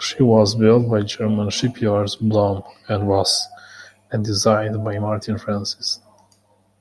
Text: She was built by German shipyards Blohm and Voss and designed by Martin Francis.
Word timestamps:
She 0.00 0.20
was 0.20 0.56
built 0.56 0.90
by 0.90 1.02
German 1.02 1.48
shipyards 1.50 2.16
Blohm 2.16 2.64
and 2.88 3.06
Voss 3.06 3.46
and 4.10 4.24
designed 4.24 4.82
by 4.84 4.98
Martin 4.98 5.38
Francis. 5.38 6.00